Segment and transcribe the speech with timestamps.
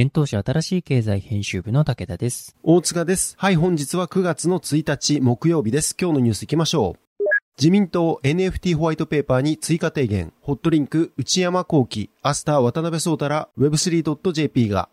[0.00, 2.54] 現当社新しい経済編集部の武田です。
[2.62, 3.34] 大塚です。
[3.36, 5.96] はい、本日は9月の1日木曜日です。
[6.00, 7.24] 今日のニュース行きましょう。
[7.58, 10.32] 自民党 NFT ホワイトペーパーに追加提言。
[10.40, 14.88] ホットリンク内山幸喜、アスター渡辺聡太ら Web3.jp が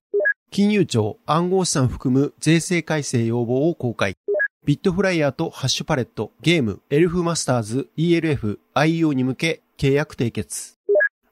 [0.49, 4.15] 金融庁暗号資産含む税制改正要望を公開。
[4.65, 10.74] ビットフライヤーとハッシュパレット、ゲーム、エルフマスターズ、ELF、IEO に向け契約締結。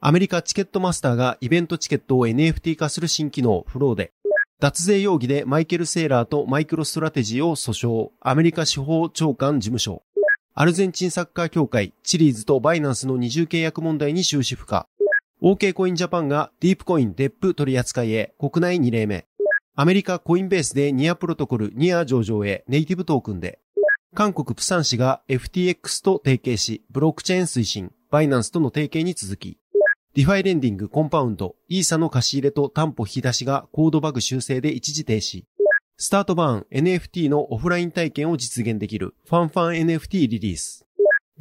[0.06, 4.12] アメリカチケットマスターがイベントチケットを NFT 化する新機能、フローで。
[4.59, 8.09] 脱税容疑でマイケル・セーラーとマイクロストラテジーを訴訟。
[8.20, 10.04] アメリカ司法長官事務所。
[10.56, 14.90] アルゼンチンサッカー協会、チリーズとバイナンスの二重契約問題に終止符か。
[15.42, 19.26] OK コインジャパンがディープコイン DEP 取り扱いへ国内2例目。
[19.78, 23.62] アメリカコインベースでニアプロトコルニア上場へネイティブトークンで。
[24.14, 29.59] 韓国プサン市が FTX と提携し、ブロックチェーン推進、バイナンスとの提携に続き、
[30.16, 35.46] ディファイレンディングコンパウンド、イーサの貸し入れと担保引き出しがコードバグ修正で一時停止。
[35.97, 40.85] スタートバーン NFT のオフライン体験を実現できるファンファン NFT リリース。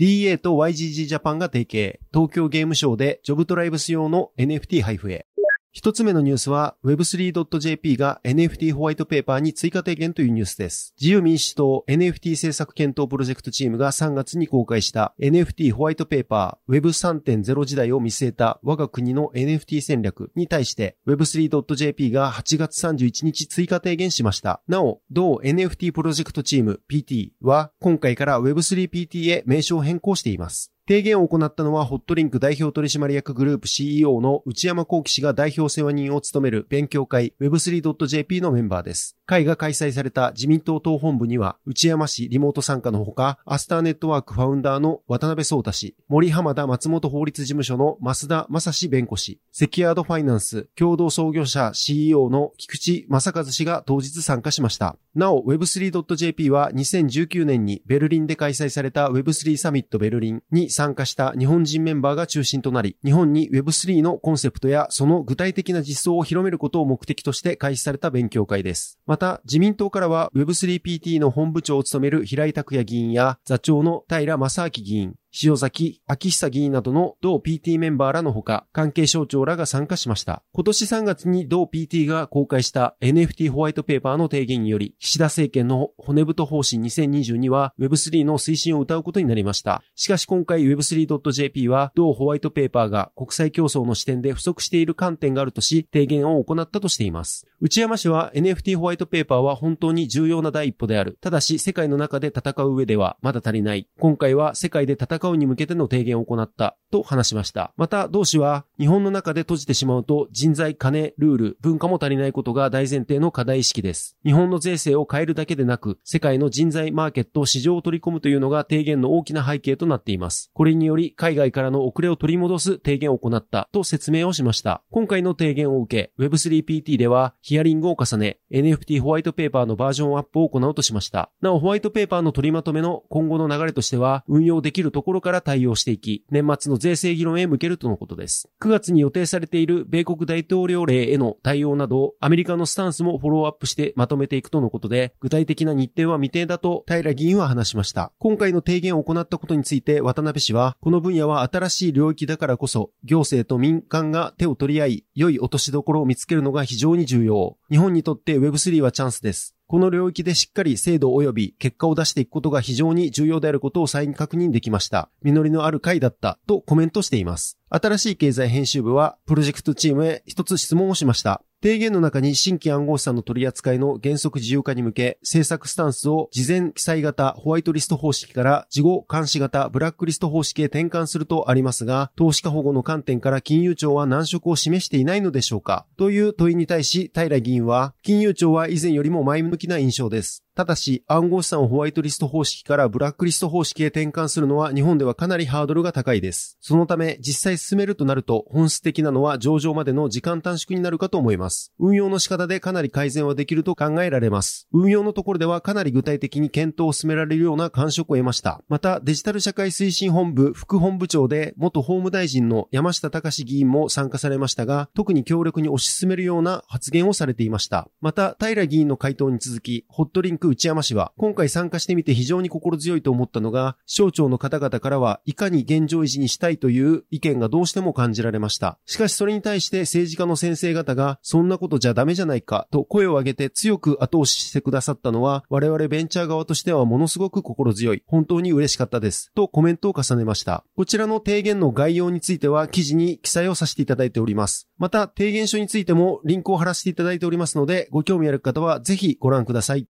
[0.00, 5.26] DA と YGG ジャパンが提携、東京ゲームショーでジョブトライブス用の NFT 配布へ。
[5.74, 10.92] 一つ目のニュースは Web3.jp が NFT ホワイトペーパーに追加提言というニュースです。
[11.00, 24.60] 自由民主党 NFT 政策検討プロジェクトチームが3月に公開した NFT ホワイトペーパー Web3.0 時代を見据えた我が国の NFT 戦略に対して Web3.jp が8月31日追加提言しました。
[24.68, 30.70] なお、同 NFT プロジェクトチーム PT は今回から Web3PT へ名称変更しています。
[30.88, 39.16] 提言を行ったのは、ホットリンク代表取締役グループ CEO の内山幸樹氏が代表世話人を務める勉強会 Web3.jp のメンバーです。
[39.24, 54.96] 会が開催された自民党党本部には、内山氏リモート参加のほか、アスターネットワークファウンダーの渡辺創太氏、森・濱田松本法律事務所の増田雅史弁護士、セキュアードファイナンス共同創業者 CEO の菊池正和氏が当日参加しました。
[55.14, 68.98] なお、Web3.jp は2019年にベルリンで開催された Web3 サミットベルリンに参参加した日本人メンバーが中心となり、日本に Web3 のコンセプトやその具体的な実装を広めることを目的として開始された勉強会です。
[69.06, 80.42] また、自民党からは Web3PT の本部長を務める平井拓也議員や座長の平正明議員、塩崎明久議員などの同 PT メンバーらのほか、関係省庁らが参加しました。
[80.52, 89.82] 今年3月に同 PT が公開した NFT ホワイトペーパーの提言により、岸田政権の骨太方針2022は Web3 の推進を謳うことになりました。
[89.94, 97.46] しかし今回 Web3.jp は同ホワイトペーパーが国際競争の視点で不足している観点があるとし、提言を行ったとしています。
[97.60, 101.16] 内山氏は NFT ホワイトペーパーは本当に重要な第一歩である。
[101.22, 103.88] ただし世界の中で戦う上ではまだ足りない。
[103.98, 106.76] 今回は世界で戦うに向けての提言を行った。
[106.92, 107.72] と話しました。
[107.76, 114.16] また、同氏は日本の中で閉じてしまうと人材、金、ルール、文化も足りないことが大前提の課題意識です。
[114.24, 120.50] 日本の税制を変えるだけでなく、世界の人材マーケット、市場を取り込むというのが提言の大きな背景となっています。
[120.52, 124.82] これにより、海外からの遅れを取り戻す提言を行ったと説明をしました。
[124.90, 131.30] 今回の提言を受け、Web3PT ではヒアリングを重ね、NFT ホワイトペーパーのバージョンアップを行うとしました。
[131.40, 138.50] なお、ホワイトペーパーの取りまとめの今後の流れとしては、運用できるところから対応していき、年末の税制議論へ向けるとのことです。
[138.60, 148.12] 9月に予定されている米国大統領令への対応など、アメリカのスタンスもフォローアップしてまとめていくとのことで、具体的な日程は未定だと平議員は話しました。
[148.18, 157.56] 今回の提言を行ったことについて渡辺氏は、この分野は新しい領域だからこそ、行政と民間が手を取り合い、良い落としどころを見つけるのが非常に重要。
[157.70, 159.54] 日本にとって Web3 はチャンスです。
[159.72, 165.08] この領域でしっかり精度及び結果を出していくことが非常に重要であることを再確認できました。
[165.22, 167.56] 実りのある回だったとコメントしています。
[167.70, 171.42] 新しい経済編集部はプロジェクトチームへ一つ質問をしました。
[171.62, 190.42] 提言の中に新規暗号資産の取り扱いの原則自由化に向け、政策スタンスを事前記載型ホワイトリスト方式から事後監視型ブラックリスト方式へ転換するとありますが、投資家保護の観点から金融庁は難色を示していないのでしょうかという問いに対し、平議員は、金融庁は以前よりも前向きな印象です。
[190.54, 196.58] ただし、暗号資産をホワイトリスト方式からブラックリスト方式へ転換するのは日本ではかなりハードルが高いです。
[196.60, 201.72] そのため、実際進めるとなると、本質的なのは上場までの時間短縮になるかと思います。
[201.78, 204.68] 運用の仕方でかなり改善はできると考えられます。
[204.74, 208.60] 運用のところではかなり具体的に検討を進められるような感触を得ました。
[208.68, 217.88] また、デジタル社会推進本部副本部長で元法務大臣の山下隆議員も参加されましたが、特に強力に推し進めるような発言をされていました。
[218.02, 228.78] また、平議員の回答に続き、ホットリンク内山氏は、今回参加してみて非常に心強いと思ったのが、省庁の方々からはいかに現状維持にしたいという意見がどうしても感じられました。
[228.86, 239.32] しかしそれに対して政治家の先生方が、そんなことじゃダメじゃないかと声を上げて強く後押ししてくださったのは、我々ベンチャー側としてはものすごく心強い、本当に嬉しかったです。
[239.34, 240.64] とコメントを重ねました。
[240.76, 244.68] こちらの提言の概要については記事に記載をさせていただいております。
[244.78, 249.86] また、提言書についてもリンクを貼らせていただいておりますので、ご興味ある方はぜひご覧ください。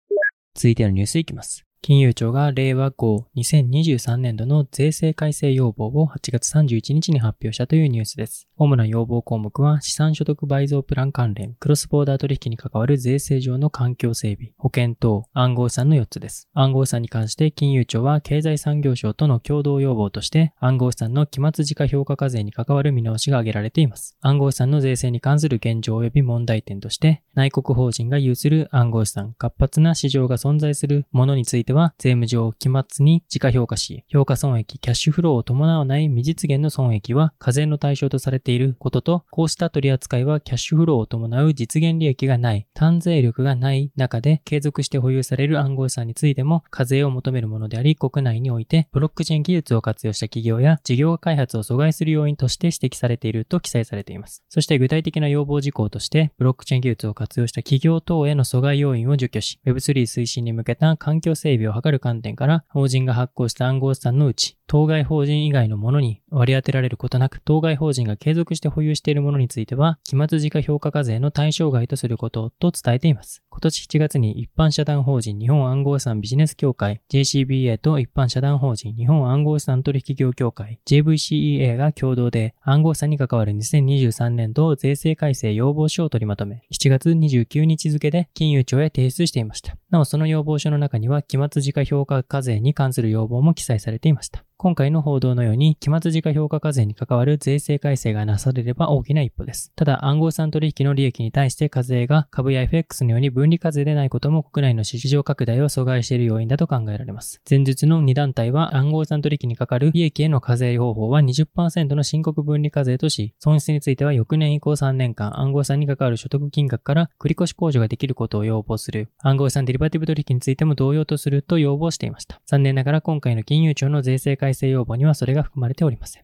[0.57, 1.66] 続いてのニュースいきます。
[1.83, 8.49] 金融庁が令和後2023年度の税制改正要望を8月31日に発表したというニュースです。
[8.57, 16.49] 主な要望項目は資産所得倍増プラン関連、クロスボーダー取引に関わる税制上の環境整備、保険等、暗号資産の4つです。
[16.55, 24.17] 暗号資産に関して金融庁は経済産業省との共同要望として暗号資産の期末時価評価課税に関わる見直しが挙げられています。
[24.23, 54.43] 暗号資産の税制に関する現状及び問題点として内国法人が有する暗号資産、活発な市場が存在するものについては税務上期末に自家評価し、評価損益、キャッシュフローを伴わない未実現の損益は課税の対象とされていることと、こうした取り扱いはキャッシュフローを伴う実現利益がない、単税力がない中で継続して保有される暗号資産についても課税を求めるものであり、国内においてブロックチェーン技術を活用した企業や事業開発を阻害する要因として指摘されていると記載されています。
[54.49, 73.43] そして具体的な要望事項として、ブロックチェーン技術を活用した企業等への阻害要因を除去し、Web3 推進に向けた環境整備を図る観点から、法人が発行した暗号資産のうち、当該法人以外のものに割り当てられることなく、当該法人が継続して保有しているものについては、期末時価評価課税の対象外とすることと伝えています。
[73.57, 89.75] 今年7月に一般社団法人日本暗号資産ビジネス協会 JCBA と一般社団法人日本暗号資産取引業協会 JVCEA が共同で暗号資産に関わる2023年度税制改正要望書を取りまとめ、7月29日付で金融庁へ提出していました。
[89.89, 94.45] なおその要望書の中には期末時価評価課税に関する要望も記載されていました。
[94.59, 99.71] 今回の報道のように、期末時価評価課税に関わる税制改正がなされれば大きな一歩です。
[99.77, 107.43] ただ、暗号資産取引の利益に対して課税が株や FX のように分離課税でないことも国内の市場拡大を阻害している要因だと考えられます。
[107.49, 119.11] 前述の2団体は暗号資産取引にかかる利益への課税方法は20%の申告分離課税とし、損失については翌年以降3年間暗号資産に関わる所得金額から繰越控除ができることを要望する。
[119.19, 122.41] 暗号資産デリバティブ取引についても同様とすると要望していました。
[122.47, 126.23] 残念ながら今回の金融庁の税制改改正要望にはそれが含まれておりません。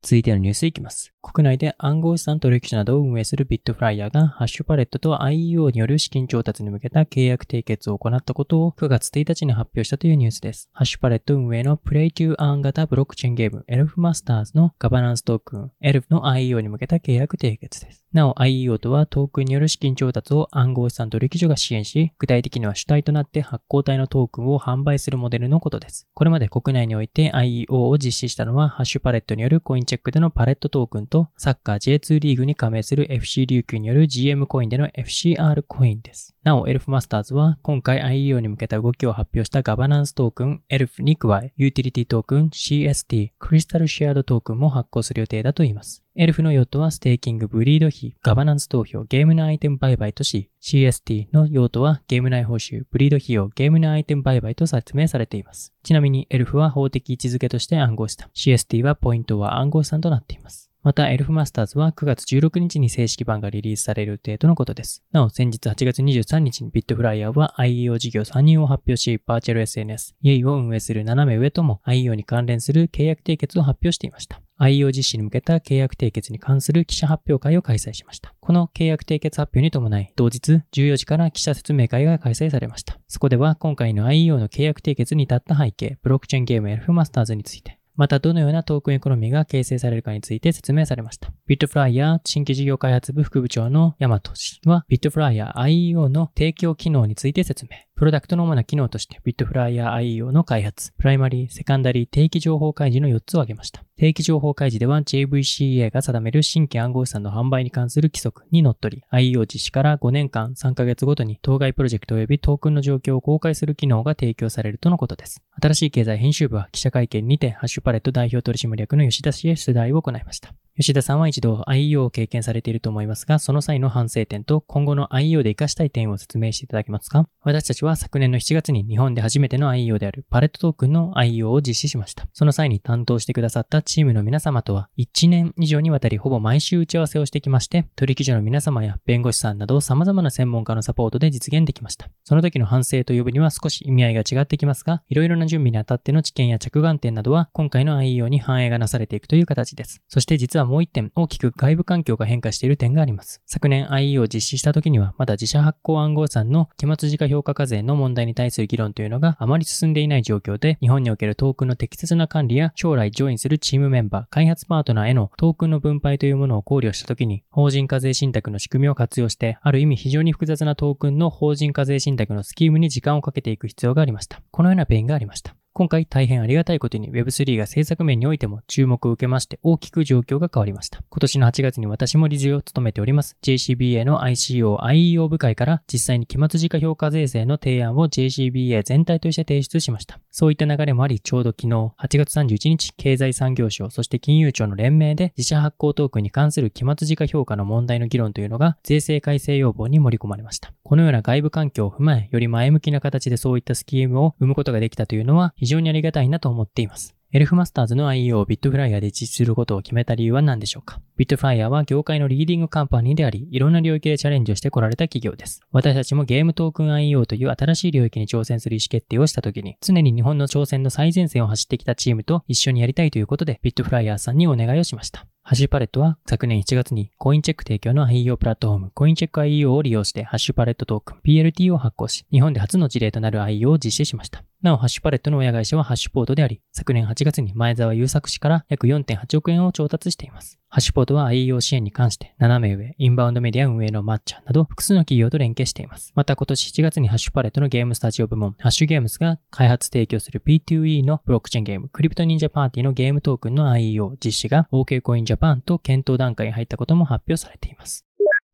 [0.00, 1.11] 続いてのニュースいきます。
[1.22, 10.68] 国内で暗号資産取引所などを運営するビットフライヤーがハッシュパレットと IEO による資金調達に向けた契約締結を行ったことを9月1日に発表したというニュースです。
[10.72, 18.04] ハッシュパレット運営のプレイトゥーアーン型ブロックチェーンゲームエルフマスターズのガバナンストークンエルフの IEO に向けた契約締結です。
[18.12, 26.08] なお IEO とはトークンによる資金調達を暗号資産取引所が支援し、具体的には主体となって発行体のトークンを販売するモデルのことです。
[26.14, 36.34] これまで国内において IEO を実施したのはハッシュパレットによるコインチェックでのパレットトークンと、サッカー J2 リーグに加盟する FC 琉球による GM コインでの FCR コインです。
[36.42, 46.02] なお、エルフマスターズは今回 IEO に向けた動きを発表したガバナンストークンエルフに加え、ユーティリティトークン CST、クリスタルシェアードトークンも発行する予定だといいます。
[46.14, 55.72] エルフの用途はステーキング、ブリード費、ガバナンス投票、ゲーム内アイテム売買とし、CST の用途はゲーム内報酬、ブリード費用、ゲーム内アイテム売買と説明されています。
[55.82, 60.71] ちなみにエルフは法的位置づけとして暗号資産、CST はポイントは暗号資産となっています。
[60.82, 65.04] また、エルフマスターズは9月16日に正式版がリリースされるとのことです。
[65.12, 70.44] なお、先日8月23日にビットフライヤーは IEO 事業3人を発表し、バーチャル SNS、 Yay!
[70.44, 74.40] を運営するナナメウエとも IEO に関連する契約締結を発表していました。
[74.58, 78.34] IEO 実施に向けた契約締結に関する記者発表会を開催しました。
[78.40, 82.98] この契約締結発表に伴い、同日14時から記者説明会が開催されました。
[83.06, 91.30] そこでは今回の IEO の契約締結に至った背景、ブロックチェーンゲームエルフマスターズについて、またどのようなトークンエコノミーが形成されるかについて説明されました。
[91.46, 97.70] ビットフライヤー新規事業開発部副部長のヤマト氏は、ビットフライヤー IEO の提供機能について説明。
[97.94, 103.84] プロダクトの主な機能として、ビットフライヤー IEO の開発、プライマリー、セカンダリー、定期情報開示の4つを挙げました。
[103.96, 115.42] 定期情報開示では JVCA が定める新規暗号資産の販売に関する規則にのっとり、IEO 実施から5年間3ヶ月ごとに当該プロジェクト及びトークンの状況を公開する機能が提供されるとのことです。
[115.60, 120.54] あたらしい経済編集部は記者会見にて、ハッシュパレット代表取締役の吉田氏へ取材を行いました。
[120.78, 127.26] 吉田さんは一度 IEO を経験されていると思いますが、その際の反省点と今後の IEO で活かしたい点を説明していただけますか？
[127.42, 132.26] 私たちは昨年の7月に日本で初めての IEO であるパレットトークンの IEO を実施しました。
[132.32, 142.08] その際に担当してくださったチームの皆様とは1年以上にわたりほぼ毎週打ち合わせをしてきまして、取引所の皆様や弁護士さんなど様々な専門家のサポートで実現できました。
[142.24, 150.00] その時の反省と呼ぶには少し意味合いが違ってきますが、いろいろな準備にあたっての知見や着眼点などは今回の IEO に反映がなされていくという形です。
[150.08, 153.42] そして実はもう一点大きく外部環境が変化している点があります。
[153.46, 174.40] 昨年 IE を実施した時には、まだ自社発行暗号資産の期末時価評価課税の問題に対する議論というのがあまり進んでいない状況で、日本におけるトークンの適切な管理や将来ジョインするチームメンバー、開発パートナーへのトークンの分配というものを考慮した時に、法人課税信託の仕組みを活用して、ある意味非常に複雑なトークンの法人課税信託のスキームに時間をかけていく必要がありました。
[174.50, 175.54] このようなペインがありました。
[175.74, 181.02] 今回大変ありがたいことに Web3 が政策面においても注目を受けまして大きく状況が変わりました。
[181.08, 190.20] 今年の8月に私も理事を務めております JCBA の ICO、IEO 部会から実際に期末時価評価税制の提案を JCBA 全体として提出しました。
[190.30, 200.72] そういった流れもあり、ちょうど昨日8月31日、経済産業省、そして金融庁の連名で自社発行トークンに関する期末時価評価の問題の議論というのが税制改正要望に盛り込まれました。
[200.92, 207.14] このような外部環境を踏まえ、より前向きな形でそういったスキームを生むことができたというのは非常にありがたいなと思っています。
[207.32, 215.62] エルフマスターズの IEO をビットフライヤーで実施することを決めた理由は何でしょうかビットフライヤーは業界のリーディングカンパニーであり、いろんな領域でチャレンジをしてこられた企業です。
[215.72, 225.26] 私たちもゲームトークン IEO という新しい領域に挑戦する意思決定をしたときに、常に日本の挑戦の最前線を走ってきたチームと一緒にやりたいということで、ビットフライヤーさんにお願いをしました。
[225.44, 234.44] ハッシュパレットは昨年1月にコインチェック提供の IEO プラットフォームコインチェック IEO を利用してハッシュパレットトークン PLT を発行し、日本で初の事例となる IEO を実施しました。
[234.62, 240.60] なお、ハッシュパレットの親会社はハッシュポートであり、昨年8月に前澤友作氏から約4.8億円を調達しています。
[240.68, 246.12] ハッシュポートは IEO 支援に関して斜め上、インバウンドメディア運営のマッチャなど複数の企業と連携しています。
[246.14, 258.04] また今年7月にハッシュパレットのゲームスタジオ部門、ハッシュゲームスが開発提供する P2E のブロックチェーンゲーム、クリプト忍者パーティーのゲームトークンの IEO 実施が OK コインジャパンと検討段階に入ったことも発表されています。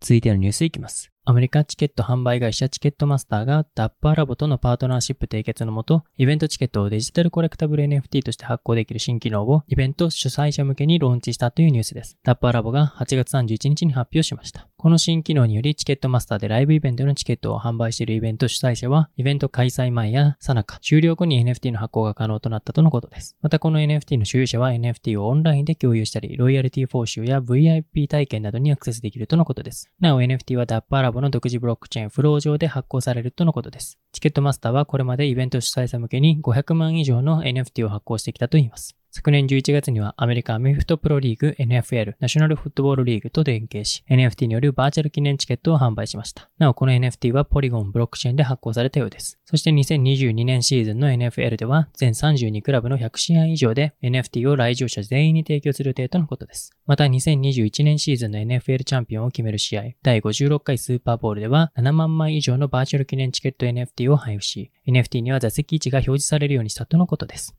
[0.00, 1.10] 続いてのニュースいきます。
[1.28, 12.16] アメリカチケット販売会社チケットマスターがダッパーラボとのパートナーシップ締結のもと、イベントチケットをデジタルコレクタブル NFT として発行できる新機能をイベント主催者向けにローンチしたというニュースです。
[12.24, 14.68] ダッパーラボが8月31日に発表しました。
[14.78, 23.36] この新機能によりチケットマスターでライブイベントのチケットを販売しているイベント主催者は、イベント開催前やさなか、終了後に NFT の発行が可能となったとのことです。
[23.42, 29.90] またこの NFT の所有者は NFT をオンラインで共有したり、ロイヤリティ報酬や VIP 体験などにアクセスできるとのことです。
[30.00, 33.98] なお NFT はダッパーラボの独自ブロックチェーンチェーンフロー上で発行されるとのことです。
[34.12, 38.96] チケットマスターはこれまでイベント主催者向けに500万以上の NFT を発行してきたといいます。
[39.10, 46.50] 昨年11月にはアメリカアメフトプロリーグ NFL ナショナルフットボールリーグと連携し NFT によるバーチャル記念チケットを販売しました。
[46.58, 49.38] なおこの NFT はポリゴンブロックチェーンで発行されたようです。
[49.46, 56.72] そして2022年シーズンの NFL では全32クラブの100試合以上で NFT を来場者全員に提供する予定とのことです。
[56.86, 67.56] また2021年シーズンの NFL チャンピオンを決める試合第56回スーパーボールでは7万枚以上のバーチャル記念チケット NFT を配布し NFT には座席位置が表示されるようにしたとのことです。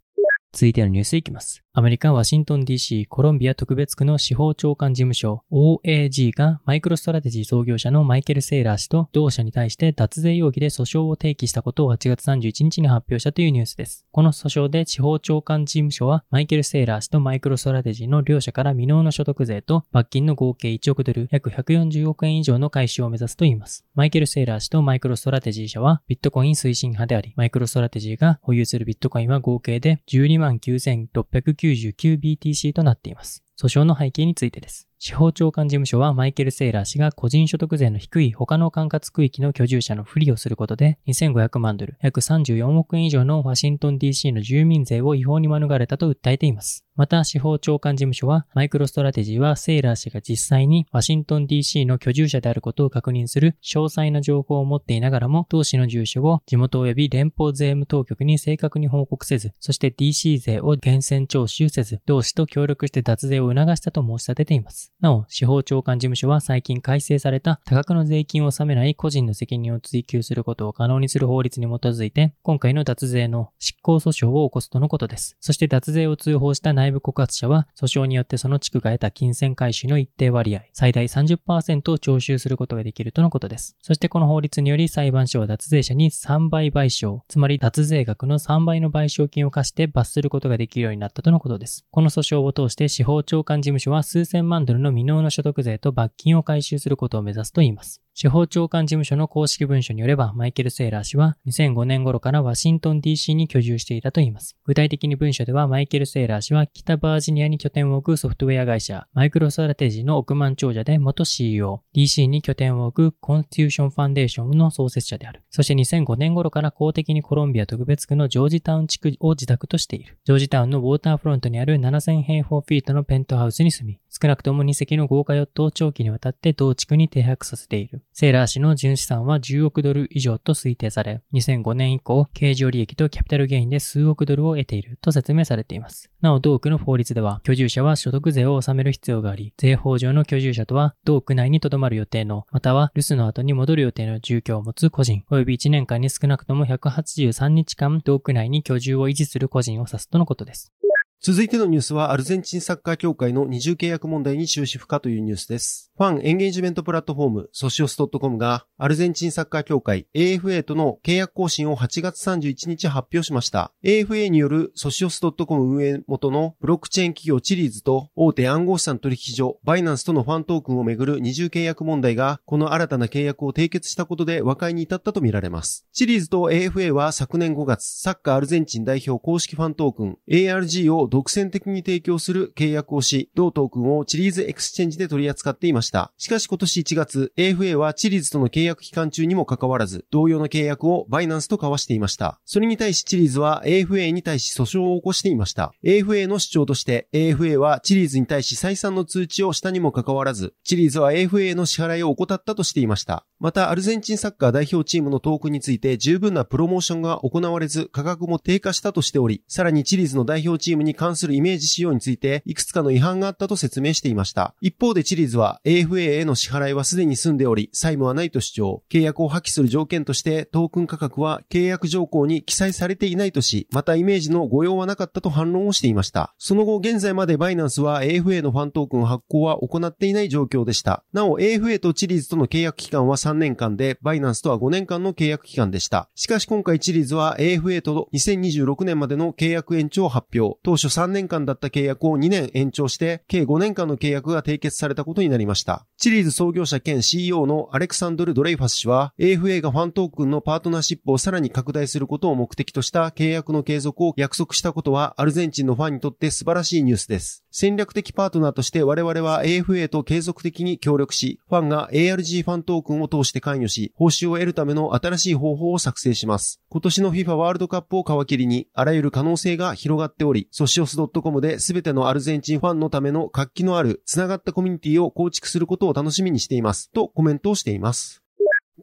[0.52, 1.64] 続いてのニュースいきます。
[1.72, 14.06] アメリカ・ワシントン DC コロンビア特別区の司法長官事務所 OAG がマイクロストラテジー創業者のマイケル・セイラー氏と同社に対して脱税容疑で訴訟を提起したことを8月31日に発表したというニュースです。
[14.12, 23.86] この訴訟で司法長官事務所はマイケル・セイラー氏とマイクロストラテジーの両者から未納の所得税と罰金の合計1億ドル約140億円以上の回収を目指すといいます。
[23.94, 33.44] マイケル・セイラー氏とマイクロストラテジー社はビットコイン推進派であり、マイクロストラテジーが保有するビットコインは合計で12 29,699BTC となっています。
[33.60, 34.88] 訴訟の背景についてです。
[35.02, 46.84] 司法長官事務所はマイケル・セイラー氏が個人所得税の低い他の管轄区域の居住者の不利をすることで2500万ドル、約34億円以上のワシントン DC の住民税を違法に免れたと訴えています。
[47.00, 64.89] また、司法長官事務所は、マイクロストラテジーはセイラー氏が実際にワシントン DC の居住者であることを確認する詳細な情報を持っていながらも、同氏の住所を地元及び連邦税務当局に正確に報告せず、そして DC 税を厳選徴収せず、同氏と協力して脱税を促したと申し立てています。
[65.02, 75.38] なお、司法長官事務所は最近改正された多額の税金を納めない個人の責任を追及することを可能にする法律に基づいて、今回の脱税の執行訴訟を起こすとのことです。
[75.40, 83.78] そして脱税を通報した内部告発者は、訴訟によってその地区が得た金銭回収の一定割合、最大30%を徴収することができるとのことです。
[83.82, 91.86] そしてこの法律により裁判所は脱税者に3倍賠償、つまり脱税額の3倍の賠償金を課して罰することができるようになったとのことです。
[91.90, 98.02] この訴訟を通して司法長官事務所は数千万ドルの未納の所得税と罰金を回収することを目指すと言います。
[98.22, 104.58] 司法長官事務所の公式文書によれば、マイケル・セイラー氏は2005年頃からワシントン DC に居住していたといいます。
[104.66, 115.42] 具体的に文書では、マイケル・セイラー氏は北バージニアに拠点を置くソフトウェア会社、マイクロストラテジーの億万長者で元 CEO、DC に拠点を置くコンスティューションファンデーションの創設者である。
[115.50, 120.18] そして2005年頃から公的にコロンビア特別区のジョージタウン地区を自宅としている。
[120.26, 128.04] ジョージタウンのウォーターフロントにある7000平方フィートのペントハウスに住み、少なくとも2隻の豪華ヨットを長期にわたって同地区に停泊させている。
[128.12, 136.12] セーラー氏の純資産は10億ドル以上と推定され、2005年以降、経常利益とキャピタルゲインで数億ドルを得ていると説明されています。
[136.20, 150.74] なお、同区の法律では、居住者は所得税を納める必要があり、税法上の居住者とは、同区内に留まる予定の、または留守の後に戻る予定の住居を持つ個人、及び1年間に少なくとも183日間、同区内に居住を維持する個人を指すとのことです。
[151.22, 155.92] 続いてのニュースは、アルゼンチンサッカー協会の二重契約問題に終止符かというニュースです。
[155.98, 163.74] ファンエンゲージメントプラットフォーム、ソシオス .com が、アルゼンチンサッカー協会 AFA との契約更新を8月31日発表しました。
[163.84, 175.86] AFA によるソシオス .com 運営元のブロックチェーン企業チリーズと大手暗号資産取引所バイナンスとのファントークンをめぐる二重契約問題が、この新たな契約を締結したことで和解に至ったとみられます。
[175.92, 186.14] チリーズと AFA は昨年5月、サッカーアルゼンチン代表公式ファントークン ARG を独占的に提供する契約をし、同トークンをチリーズエクスチェンジで取り扱っていました。
[186.18, 192.40] しかし今年1月、AFA はチリーズとの契約期間中にもかかわらず、同様の契約をバイナンスと交わしていました。
[192.46, 195.74] それに対しチリーズは AFA に対し訴訟を起こしていました。
[195.84, 203.26] AFA の主張として、AFA はチリーズに対し再三の通知をしたにもかかわらず、チリーズは AFA の支払いを怠ったとしていました。
[203.40, 214.54] また、アルゼンチンサッカー代表チームのトークについて十分なプロモーションが行われず、価格も低下したとしており、さらにチリーズの代表チームに関するイメージ仕様について、いくつかの違反があったと説明していました。
[214.60, 226.36] 一方でチリーズは AFA への支払いはすでに済んでおり、債務はないと主張、契約を破棄する条件としてトークン価格は契約条項に記載されていないとし、またイメージの誤用はなかったと反論をしていました。
[226.38, 231.06] その後、現在までバイナンスは AFA のファントークン発行は行っていない状況でした。
[231.14, 236.10] なお、AFA とチリーズとの契約期間は3年間で、バイナンスとは5年間の契約期間でした。
[236.16, 240.60] しかし今回チリーズは AFA と2026年までの契約延長を発表。
[240.62, 245.86] 当初3年間だった契約を2年延長して、計5年間の契約が締結されたことになりました。
[245.98, 257.46] チリーズ創業者兼 CEO のアレクサンドル・ドレイファス氏は、AFA がファントークンのパートナーシップをさらに拡大することを目的とした契約の継続を約束したことは、アルゼンチンのファンにとって素晴らしいニュースです。
[257.52, 266.62] 戦略的パートナーとして我々は AFA と継続的に協力し、ファンが ARG ファントークンを通して関与し、報酬を得るための新しい方法を作成します。
[266.70, 276.92] 今年の FIFA ワールドカップを皮切りに、あらゆる可能性が広がっており、ソシオス .com で全てのアルゼンチンファンのための活気のある、つながったコミュニティを構築することを楽しみにしています。
[276.92, 278.22] とコメントをしています。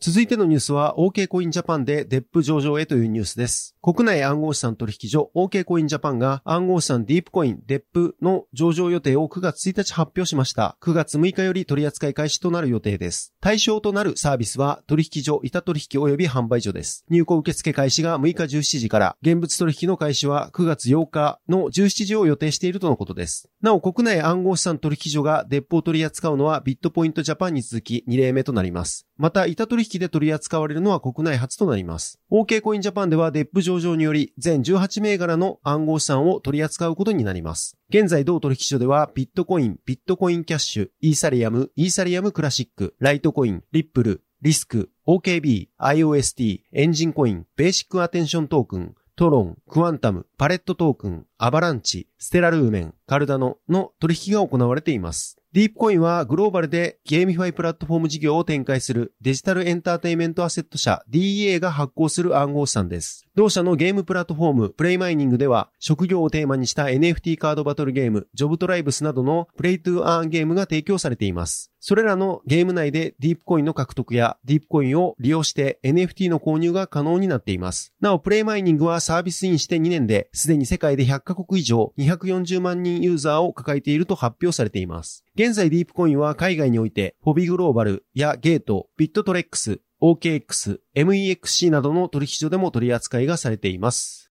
[0.00, 3.74] 続いてのニュースは OK コインジャパンでデップ上場へというニュースです。
[3.80, 10.76] 国内暗号資産取引所 OK コインジャパンが暗号資産ディープコインデップの上場予定を9月1日発表しました。
[10.82, 13.32] 9月6日より取扱い開始となる予定です。
[13.40, 17.04] 対象となるサービスは取引所、板取引及び販売所です。
[17.08, 23.48] 入庫受付開始が6日17時から、現物取引の開始は9月8日の17時を予定しているとのことです。
[23.62, 29.06] なお国内暗号資産取引所がデップを取り扱うのはビットポイントジャパンに続き2例目となります。
[29.16, 32.20] また、板取引で取り扱われるのは国内初となります。
[32.30, 37.76] OK コインジャパンでは DEP 上場により全18銘柄の暗号資産を取り扱うことになります。
[37.88, 55.38] 現在同取引所ではビットコイン、ビットコインキャッシュ、イーサリアム、イーサリアムクラシック、ライトコイン、リップル、リスク、OKB、IOST、エンジンコイン、ベーシックアテンショントークン、トロン、クワンタム、パレットトークン、アバランチ、ステラルーメン、カルダノの取引が行われています。
[55.56, 63.26] ディープコインはグローバルでゲーミファイプラットフォーム事業を展開するデジタルエンターテイメントアセット社 DEA が発行する暗号資産です。
[63.34, 71.72] 同社のゲームプラットフォームプレイマイニングでは職業をテーマにした NFT カードバトルゲームジョブトライブスなどの Play to Earn ゲームが提供されています。
[71.80, 77.94] それらのゲーム内でディープコインの獲得やディープコインを利用して NFT の購入が可能になっています。
[78.00, 85.24] なお、プレイマイニングはサービスインして2年ですでに世界で100カ国以上240万人ユーザーを抱えていると発表されています。
[85.34, 94.25] 現在ディープコインは海外において、フォビグローバルやゲート、ビットトレックス、OKX、MEXC などの取引所でも取り扱いがされています。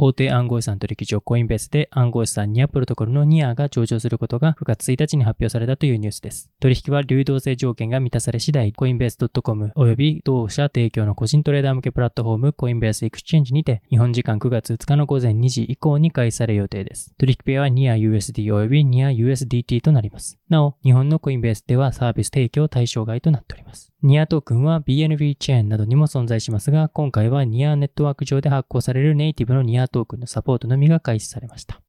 [0.00, 6.48] 大手暗号資産取引所コインベースで暗号資産ニアプロトコルのニアが上場することが9月1日に発表されたというニュースです。
[6.60, 17.12] 取引は流動性条件が満たされ次第、コインベース .com 及び同社提供の個人トレーダー向けプラットフォームコインベースエクスチェンジにて日本時間9月2日の午前2時以降に開始される予定です。
[17.18, 20.38] 取引ペアはニア USD 及びニア USDT となります。
[20.48, 23.92] なお、日本のコインベースではサービス提供対象外となっております。
[24.00, 31.80] ニアトークンは BNB チェーンなどにも存在しますが、今回はニアネットワーク上で発行されるネイティブのニアトークンのサポートのみが開始されました。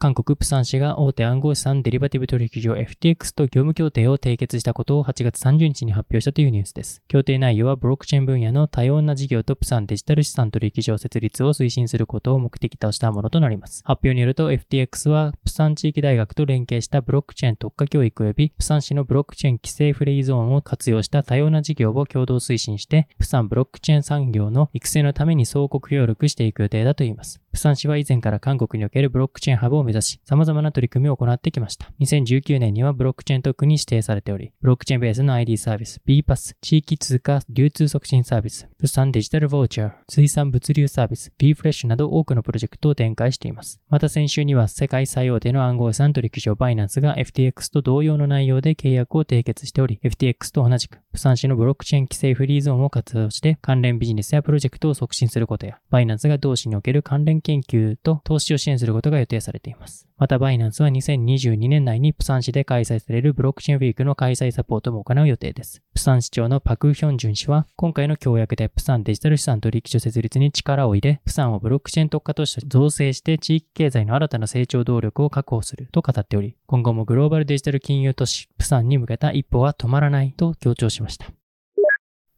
[0.00, 7.02] 韓国プサン市が大手暗号資産デリバティブ取引所 FTX と業務協定を締結したことを8月30日に発表したというニュースです。
[7.08, 13.82] 協定内容はブロックチェーン分野の多様な事業とプサンデジタル資産取引所設立を推進することを目的としたものとなります。
[13.84, 27.40] 発表によると FTX はプサン地域大学と連携したブロックチェーン特化教育及びプサン市のブロックチェーン規制フリーゾーンを活用した多様な事業を共同推進して、プサンブロックチェーン産業の育成のために総国協力していく予定だといいます。
[27.50, 31.90] プサン市は以前から韓国におけるブロックチェーンハブを目指し、様々な取り組みを行ってきました。
[32.00, 43.80] 2019年にはブロックチェーン特区に指定されており、ブロックチェーンベースの ID サービス、BPAS、地域通貨流通促進サービス、物産デジタルヴォーチャー、水産物流サービス、BFresh など多くのプロジェクトを展開しています。
[43.88, 59.77] また先週には世界最大手の暗号資産取引所バイナンスが FTX と同様の内容で契約を締結しており、FTX と同じく、プサン市のブロックチェーン規制フリーゾーンを活動して関連ビジネスやプロジェクトを促進することや、バイナンスが同市における関連研究と投資を支援することが予定されています。
[60.18, 65.80] またバイナンスは2022年内にプサン市で開催されるブロックチェーンウィークの開催サポートも行う予定です。
[65.94, 81.37] プサン市長のパク・ヒョンジュン氏は、今回の協約でプサンデジタル資産取引所設立に力を入れ、プサンをブロックチェーン特化として造成して地域経済の新たな成長動力を確保すると語っており、今後もグローバルデジタル金融都市プサンに向けた一歩は止まらないと強調しました。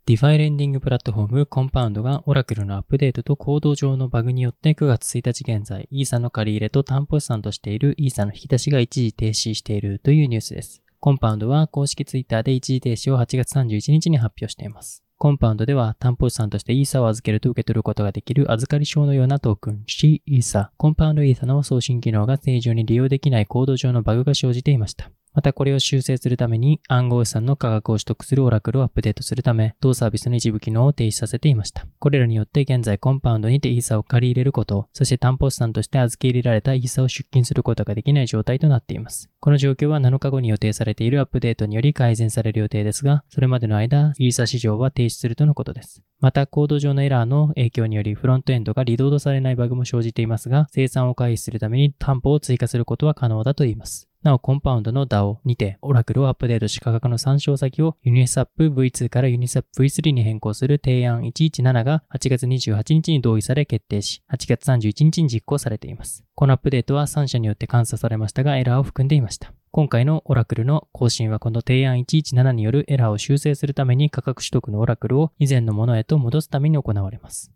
[0.07, 10.83] ディファイレンディングプラットフォームコンパウンドがオラクルのアップデートとコード上のバグによって9月1日現在、イーサの借り入れと担保資産としているイーサの引き出しが一時停止しているというニュースです。
[10.99, 15.05] コンパウンドは公式ツイッターで一時停止を8月31日に発表しています。
[15.17, 25.11] コンパウンドでは担保資産としてイーサを預けると受け取ることができる預かり証のようなトークン C イーサ、コンパウンドイーサの送信機能が正常に利用できないコード上のバグが生じていました。
[25.33, 31.87] またこれを修正するために暗号資産の価格を取得するオラクルをアップデートするため、同サービスの一部機能を停止させていました。
[31.99, 39.31] これらによって現在コンパウンドにてイーサを借り入れること、そして担保資産として預け入れられたイーサを出金することができない状態となっています。
[39.41, 46.03] この状況は7日後に予定されているアップデートにより改善される予定ですが、それまでの間、イーサ市場は停止するとのことです。
[46.21, 54.10] また、コード上のエラーの影響によりフロントエンドがリロードされないバグも生じていますが、生産を回避するために担保を追加することは可能だといいます。
[54.23, 66.23] なお、コンパウンドの DAO にて、オラクルをアップデートし価格の参照先をユニスワップ V2 からユニスアップ V3 に変更する提案117が8月28日に同意され決定し、8月31日に実行されています。
[66.35, 69.55] このアップデートは3社によって監査されましたが、エラーを含んでいました。
[69.73, 77.53] 今回のオラクルの更新はこの提案117によるエラーを修正するために価格取得のオラクルを以前のものへと戻すために行われます。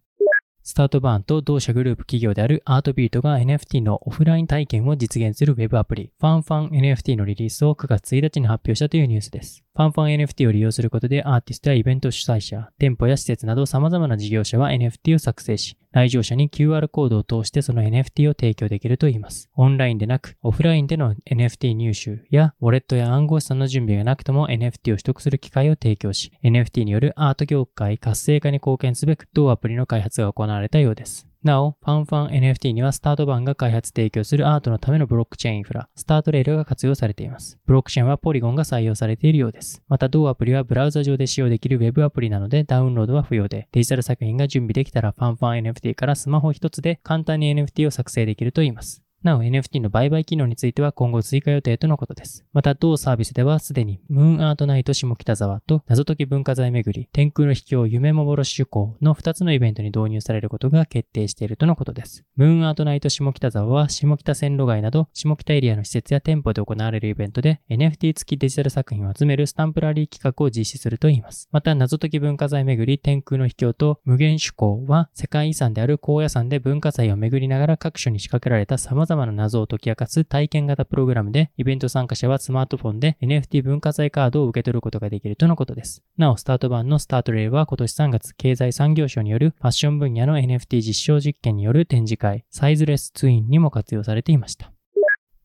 [0.67, 9.64] スタートバーンと同社グループ企業であるアートビートが NFT のオフライン体験を実現するウェブアプリ、ファンファン NFT のリリースを9月1日に発表したというニュースです。
[9.77, 19.51] ファンファン NFT を利用することでアーティストやイベント主催者、店舗や施設など様々な事業者は NFT を作成し、来場者に QR コードを通してその NFT を提供できるといいます。
[19.57, 31.27] オンラインでなく、オフラインでの NFT 入手や、ウォレットや暗号資産の準備がなくとも NFT を取得する機会を提供し、NFT によるアート業界活性化に貢献すべく、同アプリの開発が行われたようです。
[31.45, 37.59] なお、ファンファン NFT にはスタート版が開発提供するアートのためのブロックチェーンインフラ、スタートレールが活用されています。
[37.67, 39.83] ブロックチェーンはポリゴンが採用されているようです。
[39.89, 49.04] また、同アプリはブラウザ上で使用できる Web アプリなのでダウンロードは不要で、デジタル作品が準備できたらファンファン NFT からスマホ一つで簡単に NFT を作成できるといいます。
[49.25, 52.45] なお NFT の売買機能については今後追加予定とのことです。
[52.53, 62.25] また同サービスではすでにムーンアートナイト下北沢と謎解き文化財巡り、天空の秘境夢幻趣向の2つのイベントに導入されることが決定しているとのことです。
[62.37, 71.49] ムーンアートナイト下北沢は下北線路街など下北エリアの施設や店舗で行われるイベントで NFT 付きデジタル作品を集めるスタンプラリー企画を実施するといいます。
[71.51, 86.03] また謎解き文化財巡り、天空の秘境と無限趣向は世界遺産である高野山で文化財を巡りながら各所に仕掛けられた様々な謎を解き明かす体験型プログラムで、イベント参加者はスマートフォンで NFT 文化財カードを受け取ることができるとのことです。
[86.17, 94.74] なお、スタート版のスタートレールは今年3月、経済産業省によるファッション分野の NFT 実証実験による展示会、サイズレスツインにも活用されていました。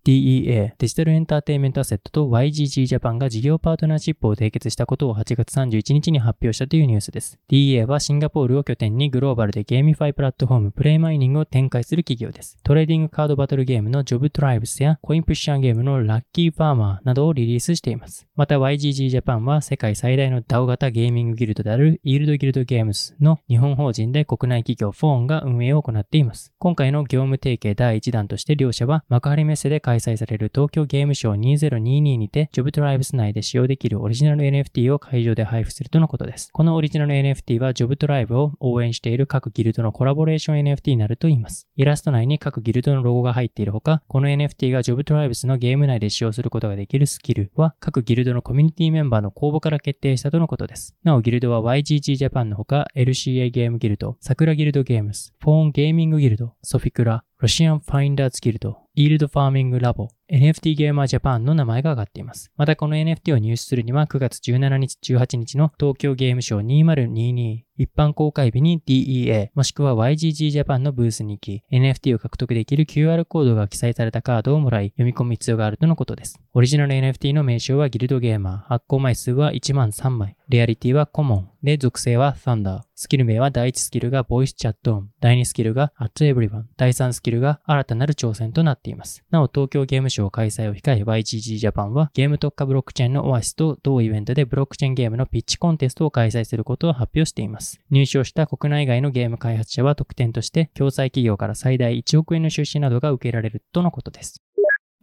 [0.06, 7.38] DEA デジタルエンターテイメントアセットと YGG ジャパンが事業パートナーシップを締結したことを8月31日に発表したというニュースです。
[7.50, 12.58] DEA はシンガポールを拠点にグローバルでゲーミファイプラットフォームプレイマイニングを展開する企業です。
[12.64, 18.26] トレーディングカードバトルゲームのジョブトライブスやコインプッシャーゲームのラッキーファーマーなどをリリースしています。
[18.36, 26.54] また YGG ジャパンは世界最大の DAO 型ゲーミングギルドであるイールドギルドゲームズの日本法人で国内企業フォーンが運営を行っています。
[26.58, 36.52] 今回の業務提携第1弾として両社は幕張メッセで開催される東京ゲームショー2022にて、ジョブトライブス内で使用できるオリジナル NFT を会場で配布するとのことです。
[36.54, 41.68] このオリジナル NFT はジョブトライブスを応援している各ギルドのコラボレーション NFT になるといいます。
[41.76, 50.96] イラスト内に各ギルドのロゴが入っているほか、この NFT がジョブトライブスのゲーム内で使用することができるスキルは、各ギルドのコミュニティメンバーの公募から決定したとのことです。
[51.04, 62.52] なお、ギルドは YGG ジャパンのほか、LCA ゲームギルド、桜ギルドゲームス、フォーンゲーミングギルド、ソフィクラ、ロシアンファインダーズギルド、イールドファーミングラボ NFT ゲーマージャパンの名前が挙がっています。
[62.56, 76.42] またこの NFT を入手するには9月17日18日の東京ゲームショー2022一般公開日に DEA もしくは YGG ジャパンのブースに行き NFT を獲得できる QR コードが記載されたカードをもらい読み込む必要があるとのことです。
[76.54, 89.24] オリジナル NFT の名称はギルドゲーマー、発行枚数は1万3枚、レアリティはコモン、で属性は Thunder、スキル名は第1スキルがボイスチャットオン、第2スキルが At Everyone、第3スキルが新たなる挑戦となっています。
[89.32, 97.80] なお東京ゲームショー開催を控え YGG ジャパンはゲーム特化ブロックチェーンのオアシスと同イベントでブロックチェーンゲームのピッチコンテストを開催することを発表しています。
[97.90, 104.44] 入賞した国内外のゲーム開発者は特典として共済企業から最大1億円の出資などが受けられるとのことです。